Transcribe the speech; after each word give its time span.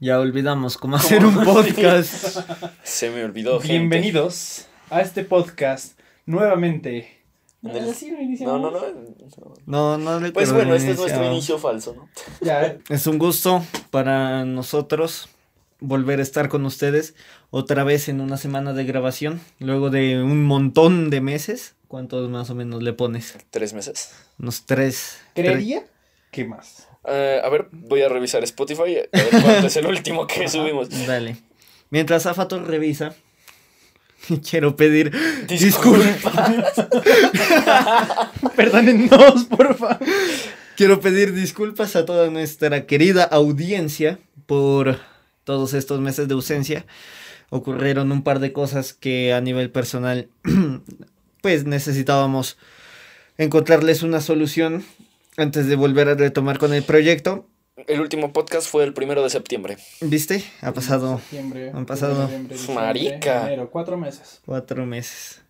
Ya 0.00 0.18
olvidamos 0.18 0.78
cómo 0.78 0.96
hacer 0.96 1.24
un 1.24 1.44
podcast. 1.44 2.38
Se 2.82 3.10
me 3.10 3.22
olvidó, 3.22 3.60
gente. 3.60 3.74
Bienvenidos 3.76 4.66
a 4.88 5.02
este 5.02 5.24
podcast 5.24 5.98
nuevamente. 6.24 7.18
En 7.62 7.76
el- 7.76 7.90
Así 7.90 8.10
no 8.10 8.18
iniciamos. 8.20 8.60
No, 8.62 8.70
no, 8.70 8.80
no. 8.80 9.54
No, 9.66 9.98
no 9.98 10.20
le 10.20 10.32
Pues 10.32 10.52
bueno, 10.52 10.74
este 10.74 10.92
es 10.92 10.98
nuestro 10.98 11.26
inicio 11.26 11.58
falso, 11.58 11.94
¿no? 11.94 12.08
Ya, 12.40 12.78
Es 12.88 13.06
un 13.06 13.18
gusto 13.18 13.62
para 13.90 14.46
nosotros 14.46 15.28
volver 15.80 16.20
a 16.20 16.22
estar 16.22 16.48
con 16.48 16.64
ustedes 16.64 17.14
otra 17.50 17.84
vez 17.84 18.08
en 18.08 18.22
una 18.22 18.38
semana 18.38 18.72
de 18.72 18.84
grabación, 18.84 19.40
luego 19.58 19.90
de 19.90 20.22
un 20.22 20.44
montón 20.44 21.10
de 21.10 21.20
meses. 21.20 21.74
¿Cuántos 21.88 22.30
más 22.30 22.48
o 22.48 22.54
menos 22.54 22.82
le 22.82 22.94
pones? 22.94 23.36
Tres 23.50 23.74
meses. 23.74 24.14
Unos 24.38 24.64
tres. 24.64 25.18
creería 25.34 25.84
que 26.30 26.46
más. 26.46 26.86
Eh, 27.04 27.40
a 27.42 27.48
ver, 27.48 27.68
voy 27.72 28.02
a 28.02 28.08
revisar 28.08 28.44
Spotify. 28.44 28.98
A 29.12 29.16
ver 29.16 29.42
cuánto 29.42 29.66
es 29.66 29.76
el 29.76 29.86
último 29.94 30.26
que 30.26 30.48
subimos. 30.48 30.88
Dale. 31.06 31.36
Mientras 31.90 32.26
Afator 32.26 32.66
revisa, 32.66 33.14
quiero 34.48 34.76
pedir 34.76 35.12
Disculpa. 35.46 36.52
Perdónennos, 38.56 39.44
por 39.44 39.76
favor. 39.76 39.98
Quiero 40.76 41.00
pedir 41.00 41.34
disculpas 41.34 41.94
a 41.96 42.06
toda 42.06 42.30
nuestra 42.30 42.86
querida 42.86 43.24
audiencia 43.24 44.18
por 44.46 44.98
todos 45.44 45.74
estos 45.74 46.00
meses 46.00 46.26
de 46.28 46.34
ausencia. 46.34 46.86
Ocurrieron 47.50 48.12
un 48.12 48.22
par 48.22 48.38
de 48.38 48.52
cosas 48.52 48.94
que 48.94 49.34
a 49.34 49.40
nivel 49.40 49.70
personal, 49.70 50.28
pues 51.42 51.64
necesitábamos 51.64 52.56
encontrarles 53.36 54.02
una 54.02 54.20
solución 54.20 54.84
antes 55.42 55.66
de 55.66 55.76
volver 55.76 56.08
a 56.08 56.14
retomar 56.14 56.58
con 56.58 56.72
el 56.74 56.82
proyecto. 56.82 57.46
El 57.86 58.00
último 58.00 58.32
podcast 58.32 58.68
fue 58.68 58.84
el 58.84 58.92
primero 58.92 59.22
de 59.22 59.30
septiembre. 59.30 59.78
¿Viste? 60.02 60.44
Ha 60.60 60.72
pasado 60.72 61.18
Septiembre, 61.18 61.70
Han 61.74 61.86
pasado- 61.86 62.28
Marica. 62.74 63.46
enero, 63.46 63.70
cuatro 63.70 63.96
meses. 63.96 64.40
cuatro 64.44 64.84
meses, 64.86 65.40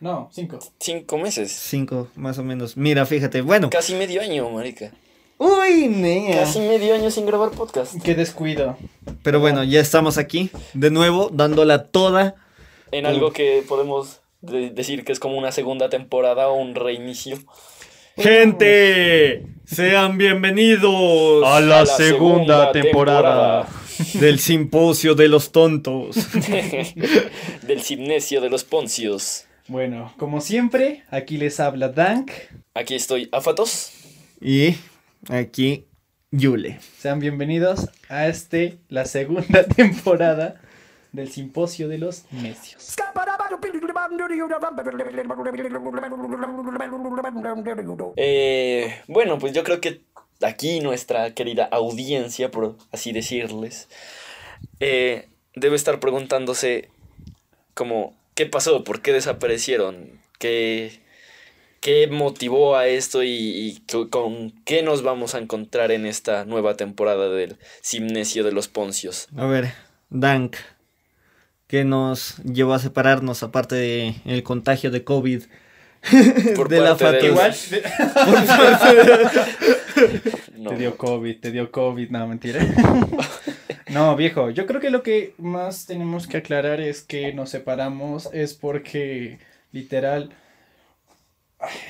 No, 0.00 0.28
cinco. 0.32 0.58
Cinco 0.78 1.18
meses. 1.18 1.50
cinco 1.52 2.08
más 2.14 2.38
o 2.38 2.44
menos. 2.44 2.76
Mira, 2.76 3.04
fíjate, 3.06 3.40
bueno. 3.40 3.70
Casi 3.70 3.94
medio 3.94 4.20
año, 4.20 4.48
marica. 4.50 4.92
Uy, 5.38 5.88
nea. 5.88 6.40
Casi 6.44 6.60
medio 6.60 6.94
año 6.94 7.10
sin 7.10 7.26
grabar 7.26 7.50
podcast. 7.50 7.94
Qué 8.02 8.14
descuido. 8.14 8.76
Pero 9.24 9.40
bueno, 9.40 9.64
ya 9.64 9.80
estamos 9.80 10.18
aquí 10.18 10.50
de 10.74 10.90
nuevo, 10.90 11.30
dándola 11.32 11.84
toda. 11.88 12.36
En 12.92 13.06
algo 13.06 13.32
que 13.32 13.64
podemos 13.68 14.20
de- 14.40 14.70
decir 14.70 15.04
que 15.04 15.10
es 15.12 15.18
como 15.18 15.36
una 15.36 15.50
segunda 15.50 15.88
temporada 15.88 16.46
o 16.48 16.54
un 16.60 16.74
reinicio. 16.76 17.38
Gente, 18.16 19.46
sean 19.64 20.18
bienvenidos 20.18 21.42
A 21.46 21.60
la 21.60 21.86
segunda 21.86 22.70
temporada. 22.70 23.66
del 24.14 24.38
simposio 24.38 25.14
de 25.14 25.28
los 25.28 25.50
tontos. 25.50 26.16
Del 27.66 27.80
gimnesio 27.80 28.40
de 28.42 28.50
los 28.50 28.64
poncios. 28.64 29.46
Bueno, 29.66 30.12
como 30.18 30.40
siempre, 30.42 31.04
aquí 31.10 31.38
les 31.38 31.58
habla 31.58 31.88
Dank. 31.88 32.30
Aquí 32.74 32.94
estoy, 32.94 33.28
Afatos. 33.32 33.92
Y 34.40 34.74
aquí 35.30 35.86
Yule. 36.30 36.80
Sean 36.98 37.18
bienvenidos 37.18 37.88
a 38.10 38.26
este, 38.28 38.78
la 38.88 39.06
segunda 39.06 39.64
temporada 39.76 40.60
del 41.12 41.30
Simposio 41.30 41.88
de 41.88 41.98
los 41.98 42.24
Necios. 42.32 42.82
Eh, 48.16 49.00
bueno, 49.08 49.38
pues 49.38 49.52
yo 49.52 49.62
creo 49.64 49.80
que 49.80 50.00
aquí 50.42 50.80
nuestra 50.80 51.34
querida 51.34 51.64
audiencia, 51.70 52.50
por 52.50 52.76
así 52.92 53.12
decirles, 53.12 53.88
eh, 54.80 55.28
debe 55.54 55.76
estar 55.76 56.00
preguntándose 56.00 56.88
como, 57.74 58.16
¿qué 58.34 58.46
pasó? 58.46 58.84
¿Por 58.84 59.02
qué 59.02 59.12
desaparecieron? 59.12 60.20
¿Qué, 60.38 61.00
qué 61.80 62.06
motivó 62.08 62.76
a 62.76 62.86
esto 62.88 63.22
y, 63.22 63.28
y 63.30 63.80
co- 63.90 64.10
con 64.10 64.50
qué 64.64 64.82
nos 64.82 65.02
vamos 65.02 65.34
a 65.34 65.38
encontrar 65.38 65.92
en 65.92 66.06
esta 66.06 66.44
nueva 66.44 66.76
temporada 66.76 67.28
del 67.28 67.58
Simnesio 67.82 68.44
de 68.44 68.52
los 68.52 68.68
Poncios? 68.68 69.28
A 69.36 69.46
ver, 69.46 69.72
Dank, 70.10 70.56
¿qué 71.72 71.84
nos 71.84 72.36
llevó 72.44 72.74
a 72.74 72.78
separarnos 72.78 73.42
aparte 73.42 73.74
de 73.76 74.14
el 74.26 74.42
contagio 74.42 74.90
de 74.90 75.04
COVID? 75.04 75.44
Por 76.54 76.68
de 76.68 76.80
la 76.82 76.94
del-. 76.96 77.24
Igual, 77.24 77.54
No. 80.58 80.68
Te 80.68 80.76
dio 80.76 80.98
COVID, 80.98 81.40
te 81.40 81.50
dio 81.50 81.72
COVID, 81.72 82.10
no, 82.10 82.28
mentira. 82.28 82.60
no, 83.88 84.14
viejo, 84.16 84.50
yo 84.50 84.66
creo 84.66 84.82
que 84.82 84.90
lo 84.90 85.02
que 85.02 85.32
más 85.38 85.86
tenemos 85.86 86.26
que 86.26 86.36
aclarar 86.36 86.82
es 86.82 87.00
que 87.00 87.32
nos 87.32 87.48
separamos 87.48 88.28
es 88.34 88.52
porque, 88.52 89.38
literal, 89.72 90.28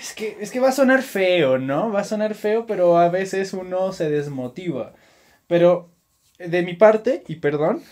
es 0.01 0.15
que, 0.15 0.39
es 0.41 0.53
que 0.53 0.61
va 0.61 0.69
a 0.69 0.73
sonar 0.73 1.03
feo, 1.03 1.59
¿no? 1.59 1.91
Va 1.91 2.03
a 2.03 2.05
sonar 2.05 2.37
feo, 2.37 2.67
pero 2.67 2.99
a 2.99 3.09
veces 3.09 3.53
uno 3.53 3.93
se 3.93 4.09
desmotiva. 4.09 4.95
Pero 5.49 5.91
de 6.39 6.63
mi 6.63 6.75
parte, 6.75 7.25
y 7.27 7.37
perdón, 7.37 7.83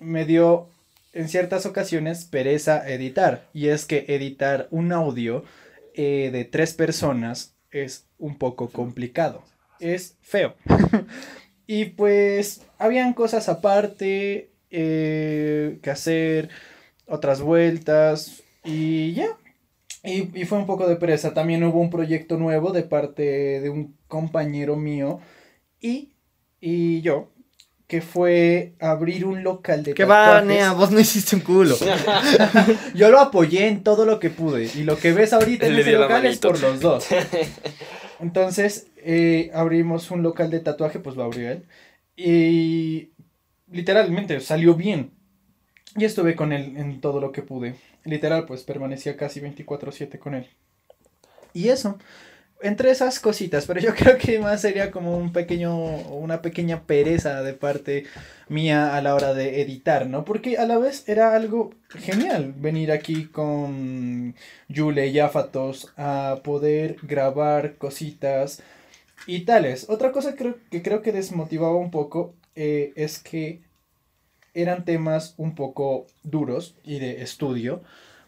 me 0.00 0.24
dio 0.24 0.70
en 1.14 1.28
ciertas 1.28 1.64
ocasiones 1.64 2.24
pereza 2.24 2.86
editar. 2.88 3.48
Y 3.54 3.68
es 3.68 3.86
que 3.86 4.04
editar 4.08 4.68
un 4.70 4.92
audio 4.92 5.44
eh, 5.94 6.30
de 6.32 6.44
tres 6.44 6.74
personas 6.74 7.54
es 7.70 8.06
un 8.18 8.36
poco 8.36 8.68
complicado. 8.68 9.44
Es 9.80 10.18
feo. 10.20 10.54
y 11.66 11.86
pues 11.86 12.62
habían 12.78 13.14
cosas 13.14 13.48
aparte 13.48 14.50
eh, 14.70 15.78
que 15.82 15.90
hacer, 15.90 16.50
otras 17.06 17.40
vueltas 17.40 18.42
y 18.64 19.12
ya. 19.14 19.28
Y, 20.02 20.38
y 20.38 20.44
fue 20.44 20.58
un 20.58 20.66
poco 20.66 20.86
de 20.86 20.96
pereza. 20.96 21.32
También 21.32 21.64
hubo 21.64 21.80
un 21.80 21.90
proyecto 21.90 22.36
nuevo 22.36 22.72
de 22.72 22.82
parte 22.82 23.60
de 23.60 23.70
un 23.70 23.96
compañero 24.08 24.76
mío 24.76 25.20
y, 25.80 26.12
y 26.60 27.00
yo, 27.02 27.30
que 27.86 28.00
fue 28.00 28.72
abrir 28.80 29.26
un 29.26 29.42
local 29.42 29.82
de 29.84 29.94
¿Qué 29.94 30.04
va, 30.04 30.40
nea? 30.40 30.72
Vos 30.72 30.90
no 30.90 30.98
hiciste 30.98 31.36
un 31.36 31.42
culo. 31.42 31.76
Yo 32.94 33.10
lo 33.10 33.20
apoyé 33.20 33.68
en 33.68 33.82
todo 33.82 34.06
lo 34.06 34.18
que 34.18 34.30
pude. 34.30 34.70
Y 34.74 34.84
lo 34.84 34.98
que 34.98 35.12
ves 35.12 35.32
ahorita 35.32 35.66
en 35.66 35.74
Le 35.74 35.82
ese 35.82 35.90
dio 35.90 35.98
la 36.00 36.06
local 36.06 36.24
es 36.26 36.42
manito. 36.42 36.48
por 36.48 36.60
los 36.60 36.80
dos. 36.80 37.06
Entonces, 38.20 38.86
eh, 38.96 39.50
abrimos 39.54 40.10
un 40.10 40.22
local 40.22 40.50
de 40.50 40.60
tatuaje, 40.60 40.98
pues 40.98 41.16
lo 41.16 41.24
abrió 41.24 41.50
él. 41.50 41.64
Y 42.16 43.10
literalmente 43.70 44.40
salió 44.40 44.74
bien. 44.74 45.10
Y 45.96 46.04
estuve 46.04 46.34
con 46.34 46.52
él 46.52 46.76
en 46.76 47.00
todo 47.00 47.20
lo 47.20 47.32
que 47.32 47.42
pude. 47.42 47.74
Literal, 48.04 48.46
pues 48.46 48.62
permanecía 48.62 49.16
casi 49.16 49.40
24/7 49.40 50.18
con 50.18 50.34
él. 50.34 50.48
Y 51.52 51.68
eso. 51.68 51.98
Entre 52.60 52.90
esas 52.90 53.20
cositas, 53.20 53.66
pero 53.66 53.80
yo 53.80 53.94
creo 53.96 54.16
que 54.16 54.38
más 54.38 54.60
sería 54.60 54.90
como 54.90 55.16
un 55.18 55.32
pequeño, 55.32 55.74
una 55.74 56.40
pequeña 56.40 56.82
pereza 56.86 57.42
de 57.42 57.52
parte 57.52 58.04
mía 58.48 58.96
a 58.96 59.02
la 59.02 59.14
hora 59.14 59.34
de 59.34 59.60
editar, 59.60 60.06
¿no? 60.06 60.24
Porque 60.24 60.56
a 60.58 60.66
la 60.66 60.78
vez 60.78 61.08
era 61.08 61.34
algo 61.34 61.74
genial 61.90 62.54
venir 62.56 62.92
aquí 62.92 63.26
con 63.26 64.34
Yule 64.68 65.08
y 65.08 65.18
Afatos 65.18 65.92
a 65.96 66.40
poder 66.42 66.96
grabar 67.02 67.76
cositas 67.76 68.62
y 69.26 69.40
tales. 69.40 69.86
Otra 69.88 70.12
cosa 70.12 70.34
creo, 70.36 70.56
que 70.70 70.82
creo 70.82 71.02
que 71.02 71.12
desmotivaba 71.12 71.76
un 71.76 71.90
poco 71.90 72.34
eh, 72.54 72.92
es 72.96 73.18
que 73.18 73.62
eran 74.54 74.84
temas 74.84 75.34
un 75.36 75.54
poco 75.54 76.06
duros 76.22 76.76
y 76.84 76.98
de 76.98 77.22
estudio. 77.22 77.82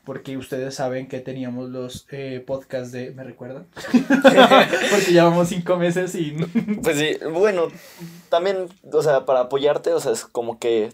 Porque 0.07 0.39
ustedes 0.39 0.77
saben 0.77 1.09
que 1.09 1.21
teníamos 1.21 1.69
los 1.69 2.07
eh, 2.11 2.43
podcasts 2.47 2.93
de... 2.93 3.11
¿Me 3.11 3.25
recuerdan? 3.25 3.67
porque 4.23 5.11
llevamos 5.11 5.49
cinco 5.49 5.77
meses 5.77 6.15
y... 6.15 6.33
Pues 6.83 6.97
sí, 6.97 7.19
bueno, 7.33 7.69
también, 8.31 8.69
o 8.91 9.03
sea, 9.03 9.27
para 9.27 9.41
apoyarte, 9.41 9.93
o 9.93 10.01
sea, 10.01 10.13
es 10.13 10.25
como 10.25 10.59
que 10.59 10.91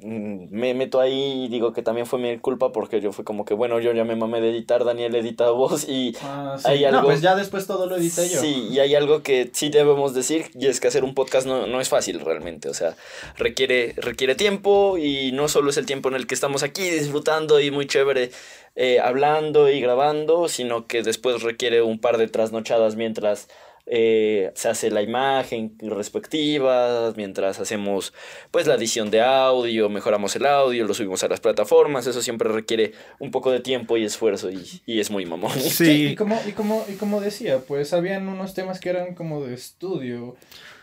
me 0.00 0.74
meto 0.74 1.00
ahí 1.00 1.44
y 1.44 1.48
digo 1.48 1.72
que 1.72 1.82
también 1.82 2.06
fue 2.06 2.18
mi 2.18 2.38
culpa 2.38 2.72
porque 2.72 3.00
yo 3.00 3.12
fue 3.12 3.24
como 3.24 3.44
que, 3.44 3.54
bueno, 3.54 3.80
yo 3.80 3.92
ya 3.92 4.04
me 4.04 4.16
mamé 4.16 4.40
de 4.40 4.50
editar, 4.50 4.84
Daniel 4.84 5.14
edita 5.14 5.50
voz 5.50 5.88
y... 5.88 6.16
Ah, 6.22 6.56
sí. 6.58 6.68
Hay 6.68 6.92
No, 6.92 7.02
pues 7.02 7.20
ya 7.20 7.34
después 7.34 7.66
todo 7.66 7.86
lo 7.86 7.96
edité 7.96 8.28
yo. 8.28 8.40
Sí, 8.40 8.68
y 8.70 8.78
hay 8.78 8.94
algo 8.94 9.22
que 9.22 9.50
sí 9.52 9.70
debemos 9.70 10.14
decir 10.14 10.46
y 10.54 10.66
es 10.66 10.80
que 10.80 10.88
hacer 10.88 11.04
un 11.04 11.14
podcast 11.14 11.46
no, 11.46 11.66
no 11.66 11.80
es 11.80 11.88
fácil 11.88 12.20
realmente, 12.20 12.68
o 12.68 12.74
sea, 12.74 12.96
requiere, 13.36 13.94
requiere 13.96 14.34
tiempo 14.34 14.98
y 14.98 15.32
no 15.32 15.48
solo 15.48 15.70
es 15.70 15.76
el 15.76 15.86
tiempo 15.86 16.08
en 16.08 16.14
el 16.14 16.26
que 16.26 16.34
estamos 16.34 16.62
aquí 16.62 16.88
disfrutando 16.90 17.60
y 17.60 17.70
muy 17.70 17.86
chévere 17.86 18.30
eh, 18.76 19.00
hablando 19.00 19.68
y 19.68 19.80
grabando, 19.80 20.48
sino 20.48 20.86
que 20.86 21.02
después 21.02 21.42
requiere 21.42 21.82
un 21.82 21.98
par 21.98 22.16
de 22.16 22.28
trasnochadas 22.28 22.94
mientras 22.94 23.48
eh, 23.90 24.50
se 24.54 24.68
hace 24.68 24.90
la 24.90 25.02
imagen 25.02 25.76
respectiva, 25.80 27.12
mientras 27.16 27.58
hacemos 27.58 28.12
pues 28.50 28.66
la 28.66 28.74
edición 28.74 29.10
de 29.10 29.22
audio, 29.22 29.88
mejoramos 29.88 30.36
el 30.36 30.46
audio, 30.46 30.86
lo 30.86 30.94
subimos 30.94 31.24
a 31.24 31.28
las 31.28 31.40
plataformas, 31.40 32.06
eso 32.06 32.20
siempre 32.22 32.48
requiere 32.50 32.92
un 33.18 33.30
poco 33.30 33.50
de 33.50 33.60
tiempo 33.60 33.96
y 33.96 34.04
esfuerzo 34.04 34.50
y, 34.50 34.82
y 34.86 35.00
es 35.00 35.10
muy 35.10 35.26
mamón. 35.26 35.58
Sí, 35.58 36.08
y 36.08 36.14
como, 36.16 36.40
y 36.46 36.52
como, 36.52 36.84
y 36.88 36.94
como 36.94 37.20
decía, 37.20 37.60
pues 37.60 37.92
habían 37.92 38.28
unos 38.28 38.54
temas 38.54 38.80
que 38.80 38.90
eran 38.90 39.14
como 39.14 39.44
de 39.44 39.54
estudio. 39.54 40.36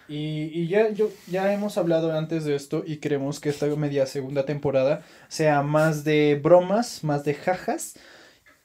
Y, 0.08 0.52
y 0.54 0.68
ya, 0.68 0.92
yo, 0.92 1.10
ya 1.26 1.52
hemos 1.52 1.80
hablado 1.80 2.12
antes 2.12 2.46
de 2.46 2.56
esto 2.56 2.84
y 2.86 2.98
queremos 2.98 3.40
que 3.40 3.50
esta 3.50 3.66
media 3.76 4.06
segunda 4.06 4.46
temporada 4.46 5.04
sea 5.30 5.64
más 5.64 6.04
de 6.04 6.40
bromas, 6.42 7.04
más 7.04 7.24
de 7.24 7.34
jajas 7.34 7.98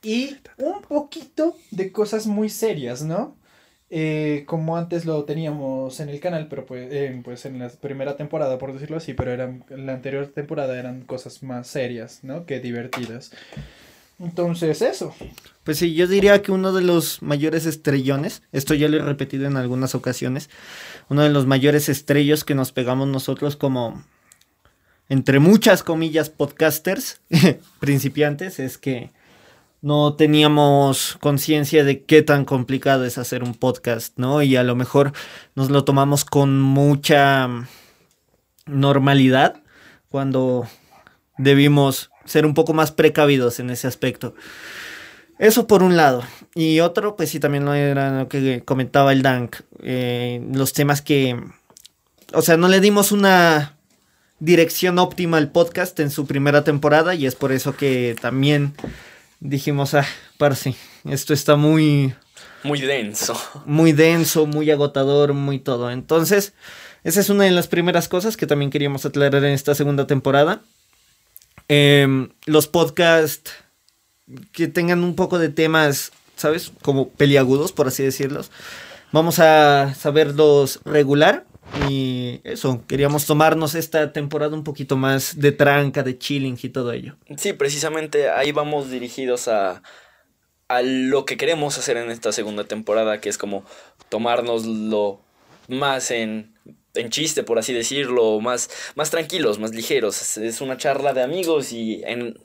y 0.02 0.36
un 0.58 0.82
poquito 0.82 1.56
de 1.70 1.92
cosas 1.92 2.26
muy 2.26 2.50
serias, 2.50 3.02
¿no? 3.02 3.39
Eh, 3.92 4.44
como 4.46 4.76
antes 4.76 5.04
lo 5.04 5.24
teníamos 5.24 5.98
en 5.98 6.10
el 6.10 6.20
canal, 6.20 6.46
pero 6.48 6.64
pues, 6.64 6.88
eh, 6.92 7.20
pues 7.24 7.44
en 7.44 7.58
la 7.58 7.68
primera 7.70 8.16
temporada, 8.16 8.56
por 8.56 8.72
decirlo 8.72 8.98
así, 8.98 9.14
pero 9.14 9.32
eran, 9.32 9.64
en 9.68 9.86
la 9.86 9.94
anterior 9.94 10.28
temporada 10.28 10.78
eran 10.78 11.02
cosas 11.02 11.42
más 11.42 11.66
serias, 11.66 12.20
¿no? 12.22 12.46
Que 12.46 12.60
divertidas. 12.60 13.32
Entonces, 14.20 14.80
eso. 14.82 15.12
Pues 15.64 15.78
sí, 15.78 15.94
yo 15.94 16.06
diría 16.06 16.40
que 16.40 16.52
uno 16.52 16.72
de 16.72 16.82
los 16.82 17.20
mayores 17.20 17.66
estrellones, 17.66 18.42
esto 18.52 18.74
ya 18.74 18.88
lo 18.88 18.98
he 18.98 19.02
repetido 19.02 19.46
en 19.46 19.56
algunas 19.56 19.96
ocasiones, 19.96 20.50
uno 21.08 21.22
de 21.22 21.30
los 21.30 21.46
mayores 21.46 21.88
estrellos 21.88 22.44
que 22.44 22.54
nos 22.54 22.70
pegamos 22.70 23.08
nosotros 23.08 23.56
como, 23.56 24.04
entre 25.08 25.40
muchas 25.40 25.82
comillas, 25.82 26.30
podcasters 26.30 27.22
principiantes, 27.80 28.60
es 28.60 28.78
que 28.78 29.10
no 29.82 30.14
teníamos 30.14 31.16
conciencia 31.20 31.84
de 31.84 32.04
qué 32.04 32.22
tan 32.22 32.44
complicado 32.44 33.04
es 33.04 33.18
hacer 33.18 33.42
un 33.42 33.54
podcast, 33.54 34.18
¿no? 34.18 34.42
Y 34.42 34.56
a 34.56 34.62
lo 34.62 34.76
mejor 34.76 35.12
nos 35.54 35.70
lo 35.70 35.84
tomamos 35.84 36.24
con 36.24 36.60
mucha 36.60 37.48
normalidad 38.66 39.62
cuando 40.08 40.66
debimos 41.38 42.10
ser 42.24 42.44
un 42.44 42.54
poco 42.54 42.74
más 42.74 42.92
precavidos 42.92 43.58
en 43.58 43.70
ese 43.70 43.86
aspecto. 43.86 44.34
Eso 45.38 45.66
por 45.66 45.82
un 45.82 45.96
lado. 45.96 46.22
Y 46.54 46.80
otro, 46.80 47.16
pues 47.16 47.30
sí, 47.30 47.40
también 47.40 47.64
lo 47.64 47.72
era 47.72 48.18
lo 48.18 48.28
que 48.28 48.62
comentaba 48.62 49.12
el 49.12 49.22
Dank. 49.22 49.56
Eh, 49.82 50.46
los 50.52 50.74
temas 50.74 51.00
que. 51.00 51.40
O 52.34 52.42
sea, 52.42 52.58
no 52.58 52.68
le 52.68 52.80
dimos 52.80 53.10
una 53.10 53.78
dirección 54.38 54.98
óptima 54.98 55.38
al 55.38 55.50
podcast 55.50 55.98
en 56.00 56.10
su 56.10 56.26
primera 56.26 56.62
temporada. 56.62 57.14
Y 57.14 57.24
es 57.24 57.36
por 57.36 57.52
eso 57.52 57.74
que 57.74 58.14
también 58.20 58.74
dijimos, 59.40 59.94
ah, 59.94 60.06
parce, 60.38 60.74
esto 61.04 61.34
está 61.34 61.56
muy. 61.56 62.14
Muy 62.62 62.80
denso. 62.80 63.40
Muy 63.64 63.92
denso, 63.92 64.46
muy 64.46 64.70
agotador, 64.70 65.32
muy 65.32 65.58
todo. 65.58 65.90
Entonces, 65.90 66.52
esa 67.04 67.20
es 67.20 67.30
una 67.30 67.44
de 67.44 67.50
las 67.50 67.66
primeras 67.66 68.08
cosas 68.08 68.36
que 68.36 68.46
también 68.46 68.70
queríamos 68.70 69.04
aclarar 69.06 69.42
en 69.44 69.52
esta 69.52 69.74
segunda 69.74 70.06
temporada. 70.06 70.60
Eh, 71.68 72.28
los 72.46 72.66
podcasts 72.68 73.52
que 74.52 74.68
tengan 74.68 75.02
un 75.02 75.16
poco 75.16 75.38
de 75.38 75.48
temas, 75.48 76.12
¿sabes? 76.36 76.72
Como 76.82 77.08
peliagudos, 77.08 77.72
por 77.72 77.88
así 77.88 78.02
decirlos. 78.02 78.50
Vamos 79.12 79.38
a 79.38 79.94
saberlos 79.94 80.80
regular. 80.84 81.44
Y 81.88 82.40
eso, 82.44 82.84
queríamos 82.86 83.26
tomarnos 83.26 83.74
esta 83.74 84.12
temporada 84.12 84.54
un 84.54 84.64
poquito 84.64 84.96
más 84.96 85.38
de 85.38 85.52
tranca, 85.52 86.02
de 86.02 86.18
chilling 86.18 86.58
y 86.60 86.68
todo 86.70 86.92
ello. 86.92 87.16
Sí, 87.36 87.52
precisamente 87.52 88.28
ahí 88.28 88.52
vamos 88.52 88.90
dirigidos 88.90 89.48
a, 89.48 89.82
a 90.68 90.82
lo 90.82 91.24
que 91.24 91.36
queremos 91.36 91.78
hacer 91.78 91.96
en 91.96 92.10
esta 92.10 92.32
segunda 92.32 92.64
temporada, 92.64 93.20
que 93.20 93.28
es 93.28 93.38
como 93.38 93.64
tomárnoslo 94.08 95.20
más 95.68 96.10
en, 96.10 96.54
en 96.94 97.10
chiste, 97.10 97.42
por 97.42 97.58
así 97.58 97.72
decirlo, 97.72 98.40
más, 98.40 98.70
más 98.94 99.10
tranquilos, 99.10 99.58
más 99.58 99.74
ligeros. 99.74 100.36
Es 100.38 100.60
una 100.60 100.76
charla 100.76 101.12
de 101.12 101.22
amigos 101.22 101.72
y 101.72 102.02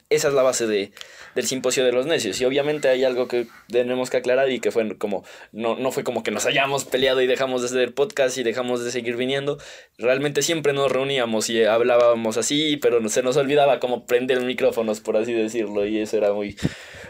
esa 0.09 0.27
es 0.27 0.33
la 0.33 0.43
base 0.43 0.67
de, 0.67 0.91
del 1.35 1.45
simposio 1.47 1.83
de 1.83 1.91
los 1.91 2.05
necios. 2.05 2.39
Y 2.39 2.45
obviamente 2.45 2.87
hay 2.87 3.03
algo 3.03 3.27
que 3.27 3.47
tenemos 3.67 4.09
que 4.09 4.17
aclarar 4.17 4.51
y 4.51 4.59
que 4.59 4.71
fue 4.71 4.97
como, 4.97 5.23
no, 5.51 5.75
no 5.75 5.91
fue 5.91 6.03
como 6.03 6.23
que 6.23 6.31
nos 6.31 6.45
hayamos 6.45 6.85
peleado 6.85 7.21
y 7.21 7.27
dejamos 7.27 7.61
de 7.61 7.67
hacer 7.67 7.93
podcast 7.93 8.37
y 8.37 8.43
dejamos 8.43 8.83
de 8.83 8.91
seguir 8.91 9.17
viniendo. 9.17 9.57
Realmente 9.97 10.41
siempre 10.41 10.73
nos 10.73 10.91
reuníamos 10.91 11.49
y 11.49 11.63
hablábamos 11.63 12.37
así, 12.37 12.77
pero 12.77 13.07
se 13.09 13.23
nos 13.23 13.37
olvidaba 13.37 13.79
como 13.79 14.05
prender 14.05 14.41
micrófonos, 14.41 15.01
por 15.01 15.17
así 15.17 15.33
decirlo. 15.33 15.85
Y 15.85 15.99
eso 15.99 16.17
era 16.17 16.33
muy, 16.33 16.55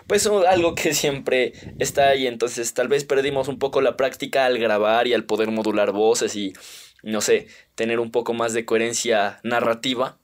pues 0.08 0.26
algo 0.28 0.74
que 0.76 0.94
siempre 0.94 1.54
está 1.80 2.10
ahí. 2.10 2.28
Entonces 2.28 2.74
tal 2.74 2.88
vez 2.88 3.04
perdimos 3.04 3.48
un 3.48 3.60
poco 3.60 3.82
la 3.82 3.98
práctica 3.98 4.46
al 4.46 4.58
grabar 4.58 5.08
y 5.08 5.14
al 5.14 5.26
poder 5.26 5.52
modular 5.52 5.92
voces 5.92 6.36
y 6.36 6.54
no 7.06 7.22
sé, 7.22 7.48
tener 7.76 8.00
un 8.00 8.12
poco 8.12 8.34
más 8.34 8.54
de 8.54 8.66
coherencia 8.66 9.40
narrativa, 9.44 10.18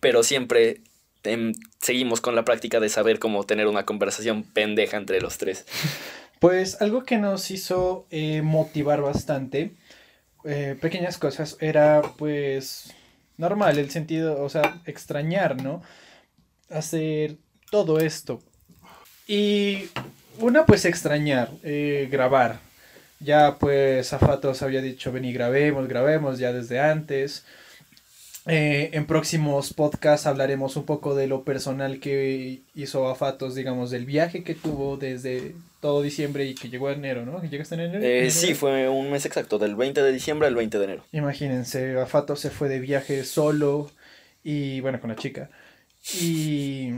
pero 0.00 0.22
siempre 0.22 0.82
em, 1.22 1.52
seguimos 1.80 2.20
con 2.20 2.34
la 2.34 2.44
práctica 2.44 2.80
de 2.80 2.88
saber 2.88 3.18
cómo 3.18 3.44
tener 3.44 3.68
una 3.68 3.86
conversación 3.86 4.42
pendeja 4.42 4.96
entre 4.96 5.20
los 5.20 5.38
tres. 5.38 5.64
Pues 6.40 6.80
algo 6.80 7.04
que 7.04 7.18
nos 7.18 7.50
hizo 7.50 8.06
eh, 8.10 8.40
motivar 8.40 9.02
bastante, 9.02 9.72
eh, 10.44 10.74
pequeñas 10.80 11.18
cosas, 11.18 11.58
era 11.60 12.00
pues 12.16 12.94
normal, 13.36 13.78
el 13.78 13.90
sentido, 13.90 14.42
o 14.42 14.48
sea, 14.48 14.80
extrañar, 14.86 15.62
¿no? 15.62 15.82
Hacer 16.70 17.36
todo 17.70 18.00
esto. 18.00 18.42
Y 19.26 19.90
una 20.38 20.64
pues 20.64 20.86
extrañar, 20.86 21.50
eh, 21.62 22.08
grabar, 22.10 22.60
ya 23.20 23.56
pues 23.58 24.12
Afatos 24.12 24.62
había 24.62 24.82
dicho, 24.82 25.12
ven 25.12 25.24
y 25.24 25.32
grabemos, 25.32 25.86
grabemos 25.88 26.38
ya 26.38 26.52
desde 26.52 26.80
antes. 26.80 27.44
Eh, 28.46 28.90
en 28.94 29.06
próximos 29.06 29.74
podcasts 29.74 30.26
hablaremos 30.26 30.74
un 30.76 30.84
poco 30.84 31.14
de 31.14 31.26
lo 31.26 31.44
personal 31.44 32.00
que 32.00 32.60
hizo 32.74 33.08
Afatos, 33.08 33.54
digamos, 33.54 33.90
del 33.90 34.06
viaje 34.06 34.42
que 34.42 34.54
tuvo 34.54 34.96
desde 34.96 35.54
todo 35.80 36.00
diciembre 36.00 36.46
y 36.46 36.54
que 36.54 36.70
llegó 36.70 36.88
a 36.88 36.92
enero, 36.92 37.26
¿no? 37.26 37.42
¿Llegaste 37.42 37.74
en 37.74 37.82
enero? 37.82 38.04
Eh, 38.04 38.30
sí, 38.30 38.54
fue 38.54 38.88
un 38.88 39.10
mes 39.10 39.26
exacto, 39.26 39.58
del 39.58 39.76
20 39.76 40.02
de 40.02 40.12
diciembre 40.12 40.48
al 40.48 40.54
20 40.54 40.78
de 40.78 40.84
enero. 40.84 41.04
Imagínense, 41.12 41.98
Afatos 42.00 42.40
se 42.40 42.50
fue 42.50 42.68
de 42.68 42.80
viaje 42.80 43.24
solo 43.24 43.90
y 44.42 44.80
bueno, 44.80 45.00
con 45.00 45.10
la 45.10 45.16
chica. 45.16 45.50
Y 46.20 46.92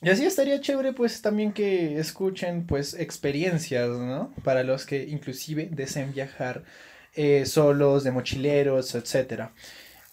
y 0.00 0.08
así 0.08 0.24
estaría 0.24 0.60
chévere 0.60 0.92
pues 0.92 1.22
también 1.22 1.52
que 1.52 1.98
escuchen 1.98 2.66
pues 2.66 2.94
experiencias, 2.94 3.88
¿no? 3.88 4.32
Para 4.44 4.62
los 4.62 4.86
que 4.86 5.04
inclusive 5.04 5.68
deseen 5.70 6.12
viajar 6.12 6.64
eh, 7.14 7.46
solos, 7.46 8.04
de 8.04 8.12
mochileros, 8.12 8.94
etc. 8.94 9.48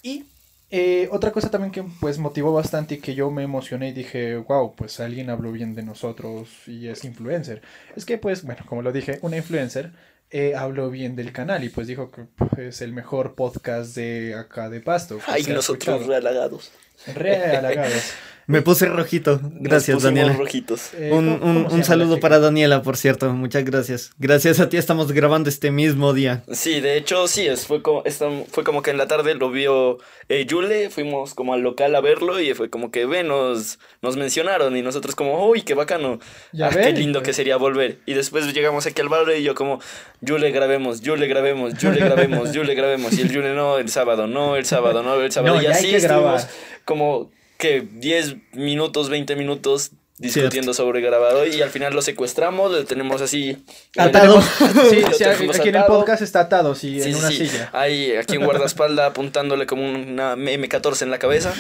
Y 0.02 0.26
eh, 0.72 1.08
otra 1.12 1.32
cosa 1.32 1.52
también 1.52 1.72
que 1.72 1.84
pues 2.00 2.18
motivó 2.18 2.52
bastante 2.52 2.96
y 2.96 2.98
que 2.98 3.14
yo 3.14 3.30
me 3.30 3.44
emocioné 3.44 3.90
y 3.90 3.94
dije, 3.94 4.38
wow, 4.38 4.76
pues 4.76 5.00
alguien 5.00 5.30
habló 5.30 5.52
bien 5.52 5.76
de 5.76 5.84
nosotros 5.84 6.50
y 6.68 6.88
es 6.88 7.06
influencer. 7.06 7.62
Es 7.96 8.06
que 8.06 8.18
pues, 8.18 8.44
bueno, 8.44 8.64
como 8.66 8.82
lo 8.82 8.92
dije, 8.92 9.20
una 9.22 9.38
influencer 9.38 9.92
eh, 10.32 10.56
habló 10.56 10.90
bien 10.90 11.16
del 11.16 11.32
canal 11.32 11.64
y 11.64 11.70
pues 11.70 11.86
dijo 11.86 12.10
que 12.12 12.24
pues, 12.24 12.58
es 12.58 12.82
el 12.82 12.92
mejor 12.92 13.36
podcast 13.36 13.96
de 13.96 14.34
acá 14.34 14.70
de 14.70 14.82
Pasto. 14.82 15.20
Ay, 15.28 15.44
nosotros 15.44 16.08
realagados. 16.08 16.72
Realagados. 17.14 18.14
Me 18.48 18.62
puse 18.62 18.86
rojito. 18.88 19.40
Gracias, 19.44 20.04
Daniela. 20.04 20.34
rojitos. 20.34 20.94
Eh, 20.94 21.10
un, 21.12 21.40
¿cómo- 21.40 21.52
un- 21.52 21.74
un 21.74 21.84
saludo 21.84 22.20
para 22.20 22.38
Daniela, 22.40 22.84
por 22.84 22.96
cierto. 22.96 23.34
Muchas 23.34 23.66
gracias. 23.66 24.12
Gracias 24.20 24.60
a 24.60 24.70
ti 24.70 24.78
estamos 24.78 25.12
grabando 25.12 25.50
este 25.50 25.72
mismo 25.72 26.14
día. 26.14 26.44
Sí, 26.52 26.80
de 26.80 26.96
hecho, 26.98 27.28
sí, 27.28 27.48
es, 27.48 27.66
fue, 27.66 27.82
como, 27.82 28.04
esta- 28.06 28.30
fue 28.52 28.64
como 28.64 28.84
que 28.84 28.92
en 28.92 28.98
la 29.00 29.08
tarde 29.08 29.34
lo 29.34 29.50
vio 29.50 29.98
eh, 30.30 30.46
Yule, 30.46 30.90
fuimos 30.92 31.34
como 31.34 31.54
al 31.56 31.62
local 31.62 31.96
a 31.96 32.02
verlo 32.02 32.40
y 32.40 32.54
fue 32.54 32.70
como 32.70 32.92
que, 32.92 33.06
ve, 33.08 33.24
nos, 33.24 33.80
nos 34.04 34.16
mencionaron 34.16 34.78
y 34.78 34.82
nosotros 34.84 35.16
como, 35.16 35.48
uy, 35.48 35.62
qué 35.64 35.74
bacano, 35.74 36.20
Ya 36.52 36.68
ah, 36.68 36.70
qué 36.70 36.92
lindo 36.92 37.20
pues. 37.20 37.30
que 37.30 37.34
sería 37.34 37.58
volver. 37.58 38.00
Y 38.06 38.14
después 38.14 38.54
llegamos 38.54 38.86
aquí 38.86 39.02
al 39.02 39.10
bar 39.10 39.26
y 39.36 39.42
yo 39.42 39.56
como, 39.56 39.80
Yule, 40.22 40.52
grabemos, 40.52 41.02
Yule, 41.02 41.28
grabemos, 41.28 41.74
Yule, 41.80 42.00
grabemos, 42.00 42.52
Yule, 42.54 42.76
grabemos. 42.76 43.18
Y 43.18 43.22
el 43.22 43.32
Yule, 43.32 43.56
no, 43.56 43.80
el 43.80 43.90
sábado, 43.90 44.28
no, 44.28 44.56
el 44.56 44.66
sábado, 44.66 45.02
no, 45.02 45.16
el 45.22 45.32
sábado. 45.32 45.56
No, 45.56 45.62
y 45.62 45.66
así 45.66 45.90
que 45.90 46.00
grabar. 46.00 46.38
estuvimos 46.38 46.82
como 46.86 47.32
que 47.58 47.82
10 47.82 48.36
minutos, 48.54 49.10
20 49.10 49.36
minutos 49.36 49.92
discutiendo 50.18 50.74
sobre 50.74 51.02
grabado 51.02 51.46
y 51.46 51.62
al 51.62 51.70
final 51.70 51.94
lo 51.94 52.02
secuestramos, 52.02 52.72
lo 52.72 52.86
tenemos 52.86 53.22
así. 53.22 53.58
Atado. 53.98 54.42
Sí, 54.90 55.02
Lo 55.02 55.12
sí, 55.12 55.24
tenemos 55.24 55.60
aquí 55.60 55.70
en 55.70 55.76
el 55.76 55.84
podcast 55.86 56.22
está 56.22 56.40
atado, 56.42 56.74
sí, 56.74 57.02
Sí, 57.02 57.10
en 57.10 57.14
sí, 57.16 57.20
una 57.20 57.28
sí. 57.30 57.48
silla. 57.48 57.70
Ahí, 57.74 58.16
aquí 58.16 58.36
en 58.36 58.46
guardaespaldas 58.46 59.10
apuntándole 59.12 59.66
como 59.66 59.84
una 59.84 60.36
M14 60.36 61.02
en 61.02 61.12
la 61.12 61.20
cabeza. 61.20 61.54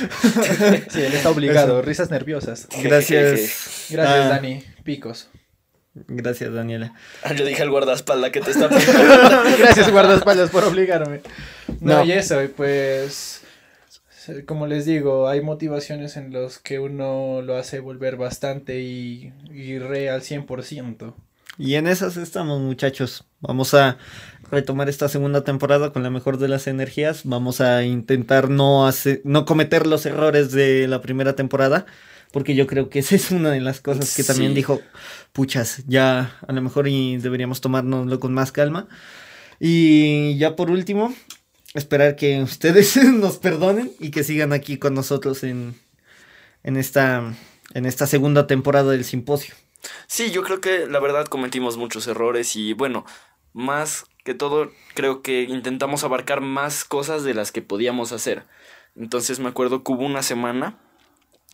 Sí, 0.89 1.01
él 1.01 1.13
está 1.13 1.29
obligado, 1.29 1.81
risas 1.81 2.09
nerviosas. 2.11 2.67
Gracias. 2.81 3.87
Gracias, 3.89 4.25
Ah, 4.25 4.29
Dani. 4.29 4.63
Picos. 4.83 5.27
Gracias, 5.93 6.53
Daniela. 6.53 6.93
Ah, 7.23 7.33
Yo 7.33 7.45
dije 7.45 7.61
al 7.61 7.69
guardaespaldas 7.69 8.31
que 8.31 8.41
te 8.41 8.51
está 8.51 8.65
apuntando. 8.65 9.43
Gracias, 9.57 9.89
guardaespaldas, 9.91 10.49
por 10.49 10.63
obligarme. 10.65 11.21
No, 11.81 11.99
No. 11.99 12.05
y 12.05 12.11
eso, 12.13 12.41
y 12.43 12.47
pues, 12.49 13.41
como 14.45 14.67
les 14.67 14.85
digo, 14.85 15.27
hay 15.27 15.41
motivaciones 15.41 16.17
en 16.17 16.31
los 16.31 16.59
que 16.59 16.79
uno 16.79 17.41
lo 17.41 17.57
hace 17.57 17.79
volver 17.79 18.17
bastante 18.17 18.81
y, 18.81 19.33
y 19.51 19.79
re 19.79 20.09
al 20.09 20.21
100%. 20.21 21.13
Y 21.57 21.75
en 21.75 21.87
esas 21.87 22.17
estamos, 22.17 22.59
muchachos. 22.59 23.25
Vamos 23.39 23.73
a 23.73 23.97
retomar 24.51 24.89
esta 24.89 25.07
segunda 25.07 25.43
temporada 25.43 25.93
con 25.93 26.03
la 26.03 26.09
mejor 26.09 26.37
de 26.37 26.47
las 26.47 26.67
energías. 26.67 27.21
Vamos 27.23 27.61
a 27.61 27.83
intentar 27.83 28.49
no, 28.49 28.87
hacer, 28.87 29.21
no 29.23 29.45
cometer 29.45 29.87
los 29.87 30.05
errores 30.05 30.51
de 30.51 30.87
la 30.87 31.01
primera 31.01 31.35
temporada. 31.35 31.85
Porque 32.31 32.55
yo 32.55 32.67
creo 32.67 32.89
que 32.89 32.99
esa 32.99 33.15
es 33.15 33.31
una 33.31 33.51
de 33.51 33.61
las 33.61 33.79
cosas 33.79 34.13
que 34.15 34.23
también 34.23 34.53
dijo, 34.53 34.81
puchas, 35.31 35.83
ya 35.87 36.37
a 36.45 36.51
lo 36.51 36.61
mejor 36.61 36.87
y 36.89 37.17
deberíamos 37.17 37.61
tomárnoslo 37.61 38.19
con 38.19 38.33
más 38.33 38.51
calma. 38.51 38.87
Y 39.57 40.37
ya 40.37 40.57
por 40.57 40.69
último, 40.69 41.13
esperar 41.75 42.15
que 42.15 42.41
ustedes 42.41 42.95
nos 43.03 43.37
perdonen 43.37 43.91
y 43.99 44.09
que 44.09 44.23
sigan 44.23 44.53
aquí 44.53 44.77
con 44.77 44.93
nosotros 44.95 45.43
en, 45.43 45.75
en, 46.63 46.77
esta, 46.77 47.35
en 47.73 47.85
esta 47.85 48.07
segunda 48.07 48.47
temporada 48.47 48.91
del 48.91 49.05
simposio. 49.05 49.53
Sí, 50.07 50.31
yo 50.31 50.41
creo 50.41 50.61
que 50.61 50.87
la 50.87 50.99
verdad 50.99 51.25
cometimos 51.25 51.77
muchos 51.77 52.07
errores 52.07 52.55
y 52.55 52.73
bueno, 52.73 53.05
más 53.53 54.05
que 54.23 54.33
todo 54.33 54.71
creo 54.95 55.21
que 55.21 55.43
intentamos 55.43 56.03
abarcar 56.03 56.41
más 56.41 56.83
cosas 56.83 57.23
de 57.23 57.35
las 57.35 57.51
que 57.51 57.61
podíamos 57.61 58.11
hacer. 58.11 58.45
Entonces 58.95 59.39
me 59.39 59.49
acuerdo 59.49 59.83
que 59.83 59.91
hubo 59.91 60.05
una 60.05 60.23
semana 60.23 60.79